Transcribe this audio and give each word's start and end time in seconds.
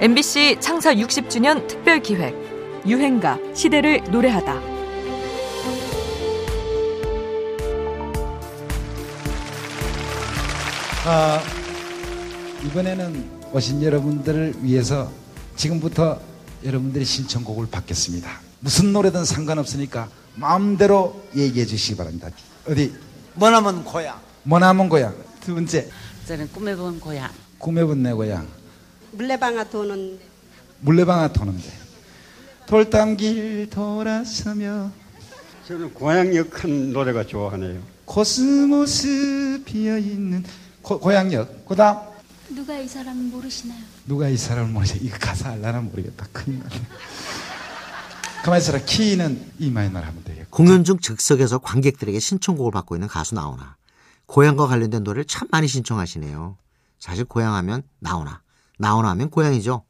MBC 0.00 0.58
창사 0.60 0.94
60주년 0.94 1.66
특별 1.66 2.00
기획 2.00 2.34
유행가 2.86 3.38
시대를 3.54 4.04
노래하다. 4.10 4.78
아, 11.06 11.40
이번에는 12.66 13.38
오신 13.52 13.82
여러분들을 13.82 14.54
위해서 14.62 15.10
지금부터 15.56 16.20
여러분들의 16.64 17.04
신청곡을 17.06 17.68
받겠습니다. 17.70 18.28
무슨 18.60 18.92
노래든 18.92 19.24
상관없으니까 19.24 20.08
마음대로 20.34 21.22
얘기해 21.34 21.64
주시기 21.66 21.96
바랍니다. 21.96 22.28
어디? 22.68 22.92
머나먼 23.34 23.84
고향. 23.84 24.20
머나먼 24.42 24.88
고향. 24.88 25.14
두 25.40 25.54
번째, 25.54 25.88
저는 26.26 26.48
꿈에 26.52 26.76
본 26.76 27.00
고향. 27.00 27.30
꿈에 27.58 27.84
본 27.84 28.02
내 28.02 28.12
고향. 28.12 28.46
물레방아 29.12 29.64
도는 29.70 30.18
물레방아 30.80 31.32
도는데. 31.32 31.72
돌담길 32.66 33.70
돌아서며 33.70 34.90
저는 35.66 35.94
고향역한 35.94 36.92
노래가 36.92 37.24
좋아하네요. 37.26 37.80
코스모스 38.04 39.62
피어있는 39.64 40.44
고, 40.82 40.98
고향역. 41.00 41.66
그 41.66 41.74
다음, 41.74 41.98
누가 42.50 42.78
이 42.78 42.86
사람 42.86 43.16
모르시나요? 43.30 43.80
누가 44.06 44.28
이 44.28 44.36
사람을 44.36 44.70
모르지? 44.70 44.98
이거 45.02 45.16
가사 45.18 45.50
알라나 45.50 45.80
모르겠다. 45.80 46.26
큰일 46.32 46.58
났네. 46.60 46.82
가만히 48.42 48.62
있어라. 48.62 48.78
키는 48.78 49.52
E 49.58 49.70
minor를 49.70 50.06
하면 50.06 50.24
되겠고. 50.24 50.50
공연 50.50 50.84
중 50.84 50.98
즉석에서 50.98 51.58
관객들에게 51.58 52.18
신청곡을 52.18 52.70
받고 52.72 52.96
있는 52.96 53.08
가수 53.08 53.34
나훈아. 53.34 53.76
고향과 54.26 54.66
관련된 54.66 55.02
노래를 55.02 55.24
참 55.24 55.48
많이 55.50 55.66
신청하시네요. 55.68 56.56
사실 56.98 57.24
고향하면 57.24 57.82
나오나. 57.98 58.40
나오나 58.78 59.10
하면 59.10 59.30
고향이죠. 59.30 59.84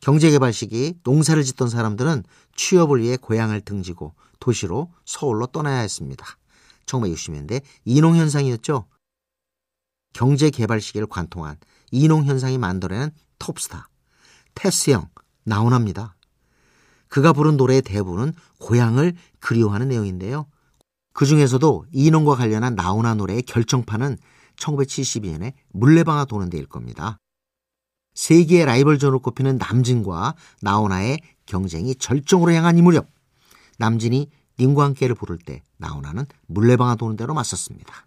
경제개발 0.00 0.52
시기 0.52 0.98
농사를 1.04 1.42
짓던 1.42 1.68
사람들은 1.68 2.24
취업을 2.56 3.00
위해 3.00 3.16
고향을 3.16 3.60
등지고 3.60 4.14
도시로 4.40 4.92
서울로 5.04 5.46
떠나야 5.46 5.78
했습니다. 5.78 6.26
1960년대 6.86 7.62
이농현상이었죠. 7.84 8.86
경제개발 10.12 10.80
시기를 10.80 11.06
관통한 11.06 11.56
이농현상이 11.92 12.58
만들어낸 12.58 13.12
톱스타 13.38 13.88
테스형 14.54 15.08
나훈아입니다. 15.44 16.16
그가 17.08 17.32
부른 17.32 17.56
노래의 17.56 17.82
대부분은 17.82 18.32
고향을 18.58 19.14
그리워하는 19.40 19.88
내용인데요. 19.88 20.46
그 21.12 21.26
중에서도 21.26 21.86
이농과 21.92 22.36
관련한 22.36 22.74
나훈아 22.74 23.14
노래의 23.14 23.42
결정판은 23.42 24.16
1972년에 24.56 25.52
물레방아 25.72 26.24
도는 26.24 26.50
데일 26.50 26.66
겁니다. 26.66 27.18
세계의 28.14 28.66
라이벌전으로 28.66 29.20
꼽히는 29.20 29.58
남진과 29.58 30.34
나훈아의 30.60 31.20
경쟁이 31.46 31.94
절정으로 31.94 32.52
향한 32.52 32.78
이 32.78 32.82
무렵 32.82 33.08
남진이 33.78 34.28
님과 34.58 34.84
함께를 34.84 35.14
부를 35.14 35.38
때 35.38 35.62
나훈아는 35.78 36.26
물레방아 36.46 36.96
도는 36.96 37.16
대로 37.16 37.34
맞섰습니다. 37.34 38.06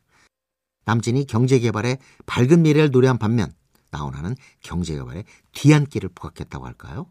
남진이 0.86 1.26
경제개발의 1.26 1.98
밝은 2.26 2.62
미래를 2.62 2.92
노래한 2.92 3.18
반면 3.18 3.52
나훈아는 3.92 4.36
경제개발의 4.62 5.26
뒤안길을 5.54 6.10
부각했다고 6.10 6.66
할까요? 6.66 7.08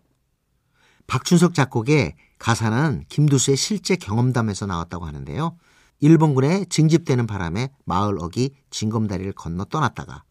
박춘석 1.06 1.54
작곡의 1.54 2.14
가사는 2.38 3.04
김두수의 3.08 3.56
실제 3.56 3.96
경험담에서 3.96 4.66
나왔다고 4.66 5.04
하는데요. 5.04 5.56
일본군에 6.00 6.66
징집되는 6.66 7.26
바람에 7.26 7.70
마을 7.84 8.18
어기 8.20 8.54
징검다리를 8.70 9.32
건너 9.32 9.64
떠났다가 9.64 10.22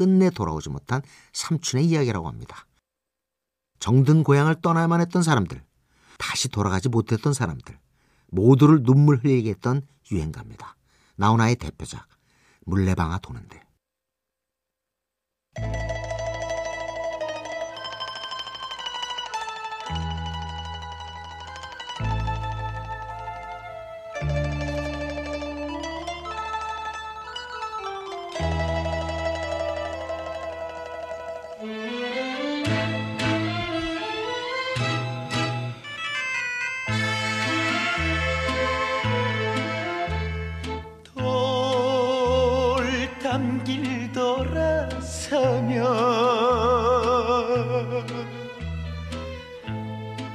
끝내 0.00 0.30
돌아오지 0.30 0.70
못한 0.70 1.02
삼촌의 1.34 1.84
이야기라고 1.84 2.26
합니다. 2.26 2.64
정든 3.80 4.24
고향을 4.24 4.62
떠나야만 4.62 5.02
했던 5.02 5.22
사람들, 5.22 5.62
다시 6.18 6.48
돌아가지 6.48 6.88
못했던 6.88 7.34
사람들, 7.34 7.78
모두를 8.28 8.82
눈물 8.82 9.18
흘리게 9.18 9.50
했던 9.50 9.86
유행가입니다. 10.10 10.74
나훈아의 11.16 11.56
대표작 11.56 12.08
물레방아 12.64 13.18
도는데. 13.18 13.62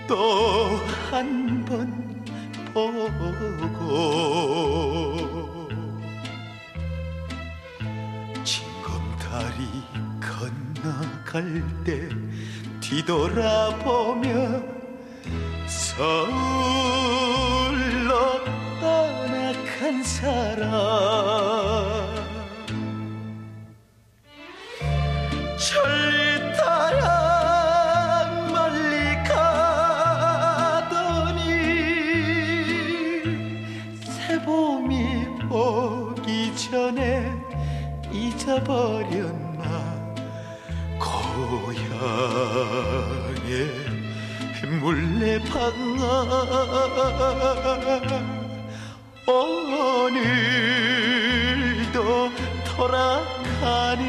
또 0.07 0.79
한 1.11 1.63
번 1.65 2.05
보고 2.73 2.89
징검다리 8.43 9.61
건너갈 10.19 11.63
때 11.83 12.09
뒤돌아보며 12.81 14.61
서울로 15.67 16.13
떠나간 18.79 20.03
사람. 20.03 20.73
천 25.57 26.04
잊어버렸나? 38.45 39.65
고향의 40.99 41.89
물레방아. 44.79 46.03
오늘도 49.27 50.29
돌아가는데 52.77 54.03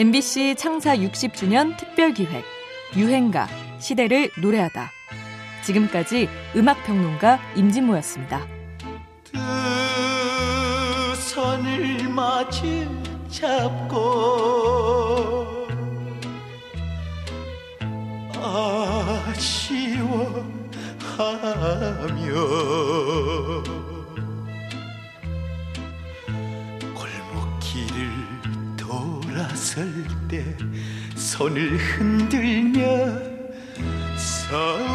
MBC 0.00 0.54
창사 0.56 0.96
60주년 0.96 1.76
특별 1.76 2.14
기획 2.14 2.42
유행가 2.96 3.46
시대를 3.78 4.30
노래하다. 4.40 4.88
지금까지 5.62 6.26
음악 6.56 6.82
평론가 6.86 7.38
임진모였습니다. 7.54 8.40
두 9.24 9.36
손을 11.16 12.08
마주 12.08 12.88
잡고 13.28 13.98
아쉬워하며 18.36 19.60
설 29.80 30.04
때 30.28 30.44
손을 31.14 31.78
흔들며 31.78 32.84
서울로 34.18 34.92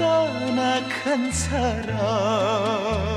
떠나간 0.00 1.30
사람 1.30 3.09